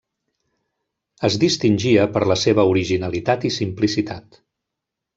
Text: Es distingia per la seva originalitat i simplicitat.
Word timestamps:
Es 1.29 1.37
distingia 1.43 2.07
per 2.15 2.23
la 2.33 2.39
seva 2.47 2.67
originalitat 2.73 3.49
i 3.51 3.55
simplicitat. 3.63 4.45